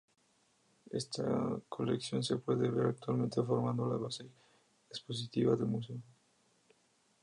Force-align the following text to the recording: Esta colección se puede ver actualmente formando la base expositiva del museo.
Esta 0.89 1.59
colección 1.69 2.23
se 2.23 2.37
puede 2.37 2.71
ver 2.71 2.87
actualmente 2.87 3.43
formando 3.43 3.87
la 3.87 3.97
base 3.97 4.25
expositiva 4.89 5.55
del 5.55 5.67
museo. 5.67 5.97